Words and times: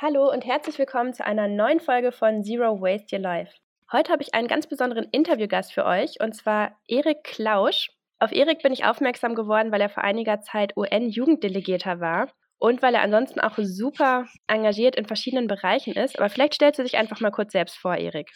Hallo 0.00 0.30
und 0.30 0.46
herzlich 0.46 0.78
willkommen 0.78 1.12
zu 1.12 1.26
einer 1.26 1.48
neuen 1.48 1.80
Folge 1.80 2.12
von 2.12 2.44
Zero 2.44 2.80
Waste 2.80 3.16
Your 3.16 3.20
Life. 3.20 3.52
Heute 3.90 4.12
habe 4.12 4.22
ich 4.22 4.32
einen 4.32 4.46
ganz 4.46 4.68
besonderen 4.68 5.08
Interviewgast 5.10 5.72
für 5.72 5.84
euch 5.84 6.20
und 6.20 6.36
zwar 6.36 6.78
Erik 6.86 7.24
Klausch. 7.24 7.90
Auf 8.20 8.30
Erik 8.30 8.62
bin 8.62 8.72
ich 8.72 8.84
aufmerksam 8.84 9.34
geworden, 9.34 9.72
weil 9.72 9.80
er 9.80 9.88
vor 9.88 10.04
einiger 10.04 10.40
Zeit 10.40 10.76
UN-Jugenddelegierter 10.76 11.98
war 11.98 12.30
und 12.58 12.80
weil 12.80 12.94
er 12.94 13.02
ansonsten 13.02 13.40
auch 13.40 13.58
super 13.58 14.28
engagiert 14.46 14.94
in 14.94 15.04
verschiedenen 15.04 15.48
Bereichen 15.48 15.94
ist. 15.94 16.16
Aber 16.16 16.28
vielleicht 16.28 16.54
stellst 16.54 16.78
du 16.78 16.84
dich 16.84 16.96
einfach 16.96 17.18
mal 17.18 17.32
kurz 17.32 17.50
selbst 17.50 17.76
vor, 17.76 17.96
Erik. 17.96 18.30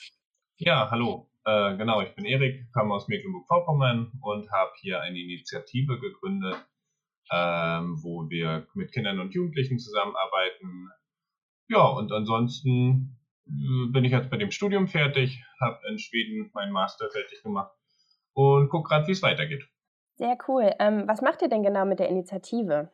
Ja, 0.56 0.90
hallo. 0.90 1.30
Äh, 1.44 1.76
genau, 1.76 2.00
ich 2.00 2.12
bin 2.16 2.24
Erik, 2.24 2.72
komme 2.72 2.92
aus 2.92 3.06
Mecklenburg-Vorpommern 3.06 4.10
und 4.20 4.50
habe 4.50 4.72
hier 4.80 5.00
eine 5.00 5.16
Initiative 5.16 6.00
gegründet, 6.00 6.56
ähm, 7.30 8.02
wo 8.02 8.28
wir 8.28 8.66
mit 8.74 8.90
Kindern 8.90 9.20
und 9.20 9.32
Jugendlichen 9.32 9.78
zusammenarbeiten, 9.78 10.88
ja, 11.72 11.84
und 11.84 12.12
ansonsten 12.12 13.18
äh, 13.46 13.90
bin 13.90 14.04
ich 14.04 14.12
jetzt 14.12 14.30
mit 14.30 14.40
dem 14.40 14.50
Studium 14.50 14.86
fertig, 14.86 15.42
habe 15.60 15.80
in 15.88 15.98
Schweden 15.98 16.50
meinen 16.54 16.72
Master 16.72 17.08
fertig 17.10 17.42
gemacht 17.42 17.72
und 18.34 18.68
gucke 18.68 18.88
gerade, 18.88 19.06
wie 19.06 19.12
es 19.12 19.22
weitergeht. 19.22 19.66
Sehr 20.16 20.36
cool. 20.48 20.70
Ähm, 20.78 21.04
was 21.06 21.22
macht 21.22 21.42
ihr 21.42 21.48
denn 21.48 21.62
genau 21.62 21.86
mit 21.86 21.98
der 21.98 22.08
Initiative? 22.08 22.90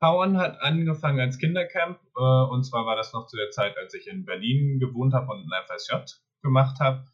Powern 0.00 0.38
hat 0.38 0.60
angefangen 0.60 1.20
als 1.20 1.38
Kindercamp 1.38 1.98
äh, 2.16 2.52
und 2.52 2.64
zwar 2.64 2.86
war 2.86 2.96
das 2.96 3.12
noch 3.12 3.26
zu 3.26 3.36
der 3.36 3.50
Zeit, 3.50 3.76
als 3.76 3.94
ich 3.94 4.06
in 4.06 4.24
Berlin 4.24 4.78
gewohnt 4.78 5.12
habe 5.12 5.32
und 5.32 5.50
ein 5.50 5.64
FSJ 5.66 5.94
gemacht 6.42 6.78
habe. 6.80 7.04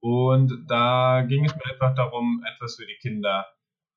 Und 0.00 0.66
da 0.68 1.22
ging 1.28 1.44
es 1.44 1.54
mir 1.54 1.64
einfach 1.66 1.94
darum, 1.94 2.44
etwas 2.54 2.76
für 2.76 2.86
die 2.86 2.96
Kinder 3.00 3.46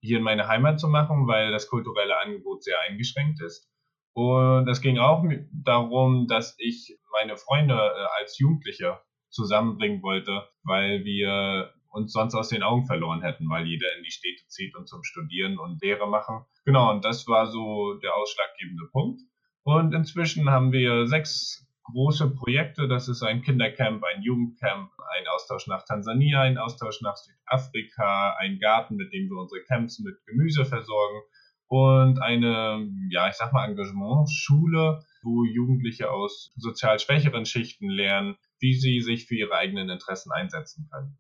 hier 0.01 0.17
in 0.17 0.23
meine 0.23 0.47
Heimat 0.47 0.79
zu 0.79 0.87
machen, 0.87 1.27
weil 1.27 1.51
das 1.51 1.67
kulturelle 1.67 2.17
Angebot 2.19 2.63
sehr 2.63 2.79
eingeschränkt 2.81 3.41
ist. 3.41 3.72
Und 4.13 4.67
es 4.67 4.81
ging 4.81 4.99
auch 4.99 5.23
darum, 5.51 6.27
dass 6.27 6.55
ich 6.59 6.97
meine 7.11 7.37
Freunde 7.37 7.73
äh, 7.73 8.19
als 8.19 8.37
Jugendliche 8.37 8.99
zusammenbringen 9.29 10.03
wollte, 10.03 10.47
weil 10.63 11.03
wir 11.03 11.73
uns 11.89 12.13
sonst 12.13 12.35
aus 12.35 12.49
den 12.49 12.63
Augen 12.63 12.85
verloren 12.85 13.21
hätten, 13.21 13.49
weil 13.49 13.65
jeder 13.65 13.87
in 13.97 14.03
die 14.03 14.11
Städte 14.11 14.47
zieht 14.47 14.75
und 14.75 14.87
zum 14.87 15.03
Studieren 15.03 15.57
und 15.57 15.81
Lehre 15.81 16.07
machen. 16.07 16.45
Genau, 16.65 16.91
und 16.91 17.03
das 17.05 17.27
war 17.27 17.47
so 17.47 17.95
der 17.95 18.15
ausschlaggebende 18.15 18.85
Punkt. 18.91 19.21
Und 19.63 19.93
inzwischen 19.93 20.49
haben 20.49 20.71
wir 20.71 21.07
sechs 21.07 21.67
große 21.83 22.35
Projekte. 22.35 22.87
Das 22.87 23.07
ist 23.07 23.23
ein 23.23 23.41
Kindercamp, 23.41 24.03
ein 24.03 24.21
Jugendcamp, 24.21 24.91
ein 25.17 25.27
Austausch 25.27 25.67
nach 25.67 25.85
Tansania, 25.85 26.41
ein 26.41 26.57
Austausch 26.57 27.01
nach 27.01 27.15
Südafrika, 27.15 28.35
ein 28.39 28.59
Garten, 28.59 28.95
mit 28.95 29.11
dem 29.13 29.29
wir 29.29 29.39
unsere 29.39 29.63
Camps 29.63 29.99
mit 29.99 30.15
Gemüse 30.25 30.65
versorgen 30.65 31.21
und 31.67 32.21
eine, 32.21 32.87
ja, 33.09 33.29
ich 33.29 33.35
sag 33.35 33.53
mal, 33.53 33.67
Engagement-Schule, 33.67 35.03
wo 35.23 35.43
Jugendliche 35.45 36.11
aus 36.11 36.51
sozial 36.55 36.99
schwächeren 36.99 37.45
Schichten 37.45 37.89
lernen, 37.89 38.35
wie 38.59 38.75
sie 38.75 39.01
sich 39.01 39.25
für 39.25 39.35
ihre 39.35 39.55
eigenen 39.55 39.89
Interessen 39.89 40.31
einsetzen 40.31 40.87
können. 40.91 41.17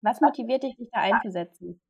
Was 0.00 0.20
motiviert 0.20 0.62
dich, 0.62 0.76
dich 0.76 0.88
da 0.92 1.00
einzusetzen? 1.00 1.80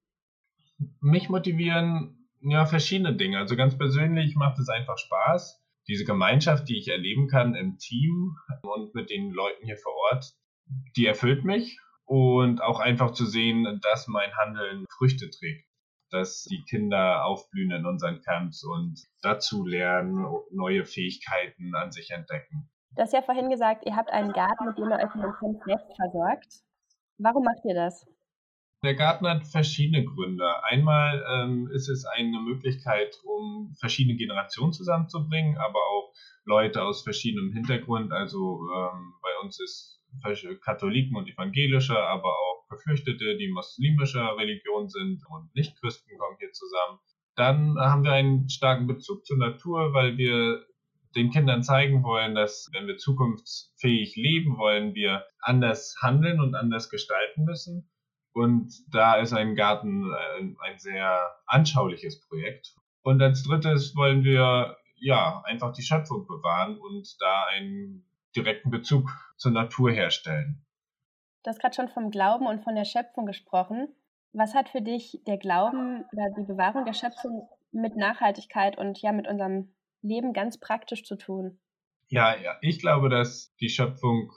Mich 1.01 1.29
motivieren 1.29 2.29
ja 2.41 2.67
verschiedene 2.67 3.15
Dinge. 3.15 3.39
Also 3.39 3.57
ganz 3.57 3.79
persönlich 3.79 4.35
macht 4.37 4.59
es 4.59 4.69
einfach 4.69 4.99
Spaß. 4.99 5.63
Diese 5.89 6.05
Gemeinschaft, 6.05 6.69
die 6.69 6.79
ich 6.79 6.89
erleben 6.89 7.29
kann 7.29 7.55
im 7.55 7.79
Team 7.79 8.37
und 8.63 8.95
mit 8.95 9.11
den 9.11 9.31
Leuten 9.31 9.65
hier 9.65 9.77
vor 9.77 9.93
Ort, 10.11 10.33
die 10.97 11.07
erfüllt 11.07 11.45
mich. 11.45 11.79
Und 12.05 12.61
auch 12.61 12.81
einfach 12.81 13.13
zu 13.13 13.25
sehen, 13.25 13.81
dass 13.81 14.09
mein 14.09 14.37
Handeln 14.37 14.85
Früchte 14.91 15.31
trägt 15.31 15.72
dass 16.13 16.45
die 16.45 16.63
Kinder 16.63 17.25
aufblühen 17.25 17.71
in 17.71 17.87
unseren 17.87 18.21
Camps 18.21 18.63
und 18.63 19.01
dazu 19.23 19.65
lernen, 19.65 20.25
neue 20.51 20.85
Fähigkeiten 20.85 21.75
an 21.75 21.91
sich 21.91 22.11
entdecken. 22.11 22.71
Du 22.95 23.03
hast 23.03 23.15
ja 23.15 23.23
vorhin 23.23 23.49
gesagt, 23.49 23.87
ihr 23.87 23.97
habt 23.97 24.11
einen 24.11 24.33
Garten, 24.33 24.67
mit 24.67 24.77
dem 24.77 24.91
ihr 24.91 24.97
euch 24.97 25.15
in 25.15 25.23
den 25.23 25.33
Camps 25.33 25.65
selbst 25.65 25.97
versorgt. 25.97 26.53
Warum 27.19 27.45
macht 27.45 27.65
ihr 27.65 27.75
das? 27.75 28.07
Der 28.85 28.95
Garten 28.97 29.29
hat 29.29 29.47
verschiedene 29.47 30.05
Gründe. 30.05 30.65
Einmal 30.65 31.25
ähm, 31.33 31.71
ist 31.73 31.89
es 31.89 32.05
eine 32.05 32.41
Möglichkeit, 32.41 33.17
um 33.25 33.73
verschiedene 33.79 34.17
Generationen 34.17 34.73
zusammenzubringen, 34.73 35.57
aber 35.57 35.79
auch 35.79 36.13
Leute 36.45 36.83
aus 36.83 37.05
verschiedenem 37.05 37.53
Hintergrund. 37.53 38.13
Also 38.13 38.61
ähm, 38.77 39.15
bei 39.23 39.31
uns 39.41 39.61
ist 39.61 40.03
Katholiken 40.65 41.17
und 41.17 41.29
Evangelische, 41.29 41.97
aber 41.97 42.29
auch 42.29 42.52
Geflüchtete, 42.73 43.37
die 43.37 43.49
muslimischer 43.49 44.37
Religion 44.37 44.89
sind 44.89 45.23
und 45.29 45.55
Nichtchristen 45.55 46.19
kommen 46.19 46.37
hier 46.39 46.53
zusammen. 46.53 46.99
Dann 47.37 47.79
haben 47.79 48.05
wir 48.05 48.13
einen 48.13 48.49
starken 48.49 48.87
Bezug 48.87 49.25
zur 49.25 49.39
Natur, 49.39 49.95
weil 49.95 50.17
wir 50.19 50.67
den 51.15 51.31
Kindern 51.31 51.63
zeigen 51.63 52.03
wollen, 52.03 52.35
dass 52.35 52.69
wenn 52.73 52.87
wir 52.87 52.97
zukunftsfähig 52.97 54.17
leben 54.17 54.57
wollen, 54.57 54.95
wir 54.95 55.25
anders 55.41 55.97
handeln 56.01 56.41
und 56.41 56.55
anders 56.55 56.89
gestalten 56.91 57.45
müssen. 57.45 57.89
Und 58.33 58.73
da 58.91 59.17
ist 59.17 59.33
ein 59.33 59.55
Garten 59.55 60.11
ein, 60.39 60.57
ein 60.61 60.79
sehr 60.79 61.21
anschauliches 61.47 62.27
Projekt. 62.27 62.75
Und 63.03 63.21
als 63.21 63.43
drittes 63.43 63.95
wollen 63.95 64.25
wir 64.25 64.77
ja 64.97 65.43
einfach 65.45 65.73
die 65.73 65.83
Schöpfung 65.83 66.27
bewahren 66.27 66.79
und 66.79 67.17
da 67.21 67.45
einen 67.47 68.07
direkten 68.35 68.71
Bezug 68.71 69.11
zur 69.37 69.53
Natur 69.53 69.91
herstellen. 69.91 70.65
Du 71.43 71.51
hast 71.51 71.61
gerade 71.61 71.75
schon 71.75 71.89
vom 71.89 72.11
Glauben 72.11 72.47
und 72.47 72.63
von 72.63 72.75
der 72.75 72.85
Schöpfung 72.85 73.27
gesprochen. 73.27 73.89
Was 74.33 74.55
hat 74.55 74.69
für 74.69 74.81
dich 74.81 75.21
der 75.27 75.39
Glauben 75.39 76.05
oder 76.13 76.31
die 76.37 76.45
Bewahrung 76.45 76.85
der 76.85 76.95
Schöpfung 76.95 77.49
mit 77.73 77.97
Nachhaltigkeit 77.97 78.79
und 78.79 79.01
ja 79.03 79.13
mit 79.13 79.27
unserem 79.27 79.75
Leben 80.03 80.33
ganz 80.33 80.59
praktisch 80.59 81.05
zu 81.05 81.17
tun? 81.17 81.59
Ja, 82.09 82.37
ja, 82.37 82.57
ich 82.61 82.79
glaube, 82.79 83.09
dass 83.09 83.55
die 83.57 83.69
Schöpfung 83.69 84.33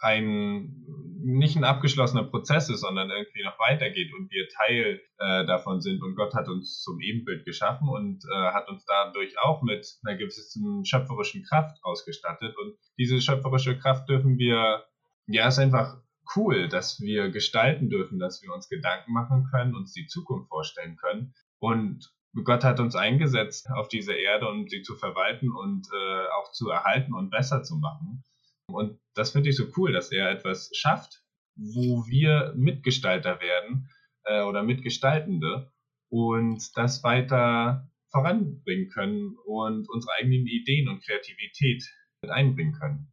ein 0.00 0.84
nicht 1.24 1.56
ein 1.56 1.62
abgeschlossener 1.62 2.24
Prozess 2.24 2.68
ist, 2.68 2.80
sondern 2.80 3.10
irgendwie 3.10 3.44
noch 3.44 3.56
weitergeht 3.60 4.12
und 4.12 4.28
wir 4.32 4.48
Teil 4.48 5.00
äh, 5.18 5.46
davon 5.46 5.80
sind 5.80 6.02
und 6.02 6.16
Gott 6.16 6.34
hat 6.34 6.48
uns 6.48 6.82
zum 6.82 7.00
Ebenbild 7.00 7.44
geschaffen 7.44 7.88
und 7.88 8.24
äh, 8.24 8.52
hat 8.52 8.68
uns 8.68 8.84
dadurch 8.84 9.38
auch 9.38 9.62
mit 9.62 10.00
einer 10.04 10.16
gewissen 10.16 10.84
schöpferischen 10.84 11.44
Kraft 11.44 11.78
ausgestattet 11.84 12.56
und 12.58 12.74
diese 12.98 13.20
schöpferische 13.20 13.78
Kraft 13.78 14.08
dürfen 14.08 14.38
wir, 14.38 14.84
ja, 15.26 15.46
ist 15.46 15.60
einfach 15.60 16.02
cool, 16.36 16.68
dass 16.68 17.00
wir 17.00 17.30
gestalten 17.30 17.88
dürfen, 17.88 18.18
dass 18.18 18.42
wir 18.42 18.52
uns 18.52 18.68
Gedanken 18.68 19.12
machen 19.12 19.48
können, 19.50 19.74
uns 19.74 19.92
die 19.92 20.06
Zukunft 20.06 20.48
vorstellen 20.48 20.96
können 20.96 21.34
und 21.58 22.12
Gott 22.44 22.64
hat 22.64 22.80
uns 22.80 22.96
eingesetzt 22.96 23.68
auf 23.70 23.88
diese 23.88 24.14
Erde, 24.14 24.48
um 24.48 24.66
sie 24.66 24.82
zu 24.82 24.96
verwalten 24.96 25.50
und 25.50 25.86
äh, 25.92 26.26
auch 26.38 26.50
zu 26.52 26.70
erhalten 26.70 27.12
und 27.12 27.30
besser 27.30 27.62
zu 27.62 27.76
machen. 27.76 28.24
Und 28.66 28.98
das 29.14 29.32
finde 29.32 29.50
ich 29.50 29.56
so 29.56 29.66
cool, 29.76 29.92
dass 29.92 30.10
er 30.10 30.30
etwas 30.30 30.70
schafft, 30.74 31.22
wo 31.56 32.06
wir 32.06 32.54
Mitgestalter 32.56 33.40
werden 33.40 33.90
äh, 34.24 34.42
oder 34.42 34.62
Mitgestaltende 34.62 35.70
und 36.08 36.70
das 36.74 37.04
weiter 37.04 37.90
voranbringen 38.10 38.88
können 38.88 39.36
und 39.44 39.88
unsere 39.90 40.14
eigenen 40.14 40.46
Ideen 40.46 40.88
und 40.88 41.04
Kreativität 41.04 41.84
mit 42.22 42.30
einbringen 42.30 42.72
können. 42.72 43.12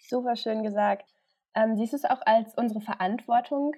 Super 0.00 0.36
schön 0.36 0.62
gesagt. 0.62 1.08
Ähm, 1.54 1.76
siehst 1.76 1.92
du 1.92 1.96
es 1.96 2.04
auch 2.04 2.20
als 2.24 2.54
unsere 2.54 2.80
Verantwortung, 2.80 3.74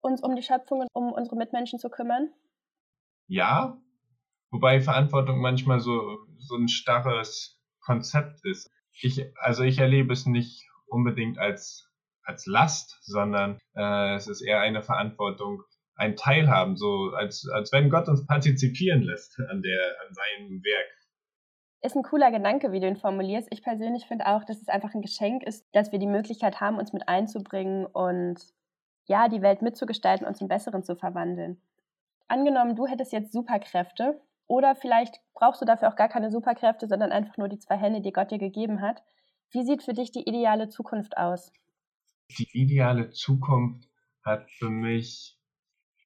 uns 0.00 0.22
um 0.22 0.34
die 0.34 0.42
Schöpfung 0.42 0.80
und 0.80 0.88
um 0.94 1.12
unsere 1.12 1.36
Mitmenschen 1.36 1.78
zu 1.78 1.90
kümmern? 1.90 2.30
Ja, 3.26 3.78
wobei 4.50 4.80
Verantwortung 4.80 5.40
manchmal 5.40 5.80
so, 5.80 6.18
so 6.38 6.56
ein 6.56 6.68
starres 6.68 7.60
Konzept 7.80 8.44
ist 8.44 8.70
ich, 9.00 9.24
also 9.36 9.62
ich 9.62 9.78
erlebe 9.78 10.12
es 10.12 10.26
nicht 10.26 10.68
unbedingt 10.86 11.38
als, 11.38 11.90
als 12.22 12.46
Last, 12.46 12.98
sondern 13.02 13.58
äh, 13.74 14.16
es 14.16 14.28
ist 14.28 14.42
eher 14.42 14.60
eine 14.60 14.82
Verantwortung, 14.82 15.62
ein 15.94 16.16
Teilhaben, 16.16 16.76
so 16.76 17.10
als, 17.14 17.48
als 17.48 17.72
wenn 17.72 17.90
Gott 17.90 18.08
uns 18.08 18.26
partizipieren 18.26 19.02
lässt 19.02 19.38
an, 19.50 19.62
der, 19.62 19.96
an 20.06 20.14
seinem 20.14 20.62
Werk. 20.62 20.90
Ist 21.82 21.96
ein 21.96 22.04
cooler 22.04 22.30
Gedanke, 22.30 22.70
wie 22.70 22.78
du 22.78 22.86
ihn 22.86 22.96
formulierst. 22.96 23.48
Ich 23.50 23.62
persönlich 23.62 24.06
finde 24.06 24.26
auch, 24.28 24.44
dass 24.44 24.62
es 24.62 24.68
einfach 24.68 24.94
ein 24.94 25.02
Geschenk 25.02 25.42
ist, 25.42 25.66
dass 25.72 25.90
wir 25.90 25.98
die 25.98 26.06
Möglichkeit 26.06 26.60
haben, 26.60 26.78
uns 26.78 26.92
mit 26.92 27.08
einzubringen 27.08 27.86
und 27.86 28.36
ja, 29.06 29.28
die 29.28 29.42
Welt 29.42 29.62
mitzugestalten 29.62 30.26
und 30.26 30.36
zum 30.36 30.46
Besseren 30.46 30.84
zu 30.84 30.94
verwandeln. 30.94 31.60
Angenommen, 32.28 32.76
du 32.76 32.86
hättest 32.86 33.12
jetzt 33.12 33.32
Superkräfte 33.32 34.20
oder 34.46 34.76
vielleicht 34.76 35.20
brauchst 35.34 35.60
du 35.60 35.64
dafür 35.64 35.88
auch 35.88 35.96
gar 35.96 36.08
keine 36.08 36.30
Superkräfte, 36.30 36.86
sondern 36.86 37.10
einfach 37.10 37.36
nur 37.36 37.48
die 37.48 37.58
zwei 37.58 37.76
Hände, 37.76 38.00
die 38.00 38.12
Gott 38.12 38.30
dir 38.30 38.38
gegeben 38.38 38.80
hat. 38.80 39.02
Wie 39.50 39.64
sieht 39.64 39.82
für 39.82 39.92
dich 39.92 40.12
die 40.12 40.28
ideale 40.28 40.68
Zukunft 40.68 41.16
aus? 41.16 41.52
Die 42.38 42.48
ideale 42.52 43.10
Zukunft 43.10 43.88
hat 44.24 44.50
für 44.52 44.70
mich 44.70 45.36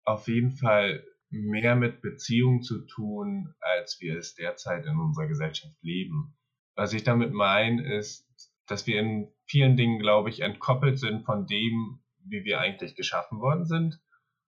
auf 0.05 0.27
jeden 0.27 0.53
Fall 0.53 1.05
mehr 1.43 1.77
mit 1.77 2.03
Beziehung 2.03 2.62
zu 2.62 2.87
tun, 2.87 3.55
als 3.61 4.00
wir 4.00 4.19
es 4.19 4.35
derzeit 4.35 4.87
in 4.87 4.99
unserer 4.99 5.27
Gesellschaft 5.27 5.77
leben. 5.83 6.37
Was 6.75 6.93
ich 6.93 7.05
damit 7.05 7.33
meine, 7.33 7.83
ist, 7.97 8.27
dass 8.67 8.87
wir 8.87 9.00
in 9.00 9.29
vielen 9.47 9.77
Dingen, 9.77 9.99
glaube 9.99 10.31
ich, 10.31 10.41
entkoppelt 10.41 10.99
sind 10.99 11.25
von 11.25 11.47
dem, 11.47 12.00
wie 12.25 12.44
wir 12.44 12.61
eigentlich 12.61 12.97
geschaffen 12.97 13.41
worden 13.41 13.65
sind. 13.65 14.00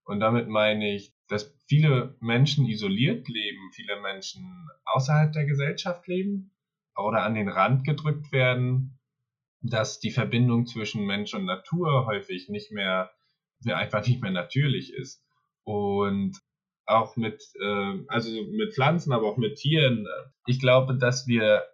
Und 0.05 0.20
damit 0.20 0.49
meine 0.49 0.94
ich, 0.94 1.14
dass 1.29 1.55
viele 1.67 2.17
Menschen 2.20 2.67
isoliert 2.67 3.29
leben, 3.29 3.70
viele 3.73 4.00
Menschen 4.00 4.69
außerhalb 4.85 5.32
der 5.32 5.44
Gesellschaft 5.44 6.06
leben, 6.06 6.52
oder 6.99 7.23
an 7.23 7.35
den 7.35 7.49
Rand 7.49 7.85
gedrückt 7.85 8.32
werden, 8.32 8.99
dass 9.61 10.00
die 10.00 10.11
Verbindung 10.11 10.67
zwischen 10.67 11.06
Mensch 11.06 11.35
und 11.35 11.44
Natur 11.44 12.06
häufig 12.06 12.49
nicht 12.49 12.73
mehr, 12.73 13.11
einfach 13.67 14.06
nicht 14.06 14.20
mehr 14.20 14.31
natürlich 14.31 14.93
ist. 14.93 15.25
Und 15.64 16.38
auch 16.88 17.17
mit, 17.17 17.43
äh, 17.61 18.05
also 18.08 18.31
mit 18.50 18.75
Pflanzen, 18.75 19.12
aber 19.12 19.29
auch 19.29 19.37
mit 19.37 19.56
Tieren. 19.56 20.06
Ich 20.46 20.61
glaube, 20.61 20.96
dass 20.96 21.26
wir 21.26 21.64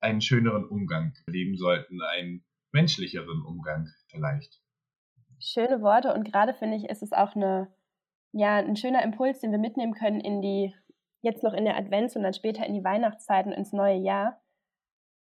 einen 0.00 0.20
schöneren 0.20 0.64
Umgang 0.64 1.14
leben 1.26 1.56
sollten, 1.56 2.00
einen 2.02 2.44
menschlicheren 2.72 3.42
Umgang 3.44 3.88
vielleicht. 4.08 4.60
Schöne 5.40 5.80
Worte 5.82 6.12
und 6.12 6.24
gerade 6.24 6.54
finde 6.54 6.76
ich, 6.76 6.84
ist 6.84 7.02
es 7.02 7.12
auch 7.12 7.34
eine, 7.34 7.72
ja, 8.32 8.56
ein 8.56 8.76
schöner 8.76 9.02
Impuls, 9.02 9.40
den 9.40 9.52
wir 9.52 9.58
mitnehmen 9.58 9.94
können 9.94 10.20
in 10.20 10.42
die, 10.42 10.74
jetzt 11.22 11.42
noch 11.42 11.52
in 11.52 11.64
der 11.64 11.76
Advents- 11.76 12.16
und 12.16 12.22
dann 12.24 12.34
später 12.34 12.66
in 12.66 12.74
die 12.74 12.84
Weihnachtszeit 12.84 13.46
und 13.46 13.52
ins 13.52 13.72
neue 13.72 13.98
Jahr. 13.98 14.40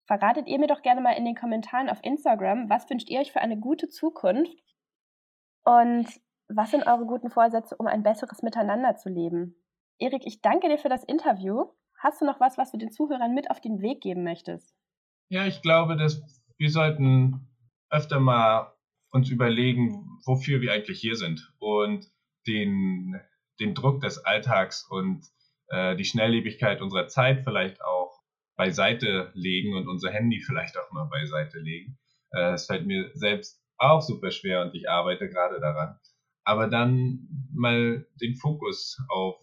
Verratet 0.06 0.48
ihr 0.48 0.58
mir 0.58 0.68
doch 0.68 0.82
gerne 0.82 1.02
mal 1.02 1.14
in 1.14 1.26
den 1.26 1.36
Kommentaren 1.36 1.90
auf 1.90 2.00
Instagram, 2.04 2.70
was 2.70 2.90
wünscht 2.90 3.10
ihr 3.10 3.20
euch 3.20 3.32
für 3.32 3.42
eine 3.42 3.60
gute 3.60 3.90
Zukunft? 3.90 4.58
Und 5.64 6.08
was 6.50 6.72
sind 6.72 6.88
eure 6.88 7.06
guten 7.06 7.30
Vorsätze, 7.30 7.76
um 7.78 7.88
ein 7.88 8.04
besseres 8.04 8.42
Miteinander 8.42 8.96
zu 8.96 9.10
leben? 9.10 9.56
Erik, 10.00 10.24
ich 10.26 10.42
danke 10.42 10.68
dir 10.68 10.78
für 10.78 10.90
das 10.90 11.04
Interview. 11.04 11.66
Hast 12.00 12.22
du 12.22 12.26
noch 12.26 12.40
was, 12.40 12.58
was 12.58 12.72
du 12.72 12.78
den 12.78 12.92
Zuhörern 12.92 13.34
mit 13.34 13.52
auf 13.52 13.62
den 13.62 13.82
Weg 13.82 14.02
geben 14.02 14.24
möchtest? 14.24 14.74
Ja, 15.30 15.46
ich 15.46 15.62
glaube, 15.62 15.96
dass 15.96 16.22
wir 16.58 16.72
sollten 16.72 17.48
öfter 17.90 18.20
mal 18.20 18.74
uns 19.12 19.30
überlegen, 19.30 20.20
wofür 20.26 20.62
wir 20.62 20.74
eigentlich 20.74 21.00
hier 21.00 21.16
sind 21.16 21.54
und 21.60 22.08
den, 22.48 23.20
den 23.60 23.76
Druck 23.76 24.02
des 24.02 24.24
Alltags 24.26 24.88
und 24.90 25.26
äh, 25.68 25.96
die 25.96 26.06
Schnelllebigkeit 26.06 26.82
unserer 26.82 27.08
Zeit 27.08 27.44
vielleicht 27.44 27.82
auch 27.82 28.20
beiseite 28.56 29.32
legen 29.36 29.76
und 29.76 29.88
unser 29.88 30.12
Handy 30.12 30.42
vielleicht 30.42 30.78
auch 30.78 30.92
mal 30.92 31.06
beiseite 31.06 31.60
legen. 31.60 31.98
Äh, 32.32 32.54
es 32.54 32.66
fällt 32.66 32.86
mir 32.86 33.12
selbst 33.14 33.62
auch 33.78 34.02
super 34.02 34.32
schwer 34.32 34.62
und 34.62 34.76
ich 34.76 34.90
arbeite 34.90 35.30
gerade 35.30 35.60
daran 35.60 36.00
aber 36.50 36.66
dann 36.66 37.28
mal 37.54 38.08
den 38.20 38.36
Fokus 38.36 38.98
auf 39.10 39.38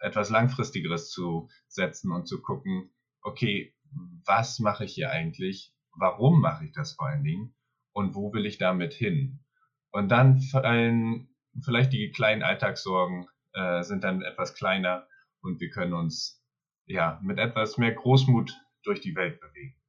etwas 0.00 0.30
Langfristigeres 0.30 1.10
zu 1.10 1.50
setzen 1.68 2.10
und 2.12 2.26
zu 2.26 2.40
gucken, 2.40 2.90
okay, 3.20 3.74
was 4.24 4.58
mache 4.58 4.86
ich 4.86 4.94
hier 4.94 5.10
eigentlich? 5.10 5.74
Warum 5.92 6.40
mache 6.40 6.64
ich 6.64 6.72
das 6.72 6.94
vor 6.94 7.08
allen 7.08 7.24
Dingen? 7.24 7.54
Und 7.92 8.14
wo 8.14 8.32
will 8.32 8.46
ich 8.46 8.56
damit 8.56 8.94
hin? 8.94 9.44
Und 9.90 10.08
dann 10.08 10.40
fallen 10.40 11.28
vielleicht 11.62 11.92
die 11.92 12.10
kleinen 12.10 12.42
Alltagssorgen 12.42 13.26
äh, 13.52 13.82
sind 13.82 14.02
dann 14.02 14.22
etwas 14.22 14.54
kleiner 14.54 15.06
und 15.42 15.60
wir 15.60 15.68
können 15.68 15.92
uns 15.92 16.42
ja 16.86 17.20
mit 17.22 17.38
etwas 17.38 17.76
mehr 17.76 17.92
Großmut 17.92 18.56
durch 18.82 19.02
die 19.02 19.14
Welt 19.14 19.40
bewegen. 19.40 19.79